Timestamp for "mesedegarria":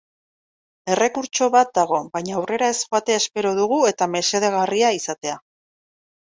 4.15-4.91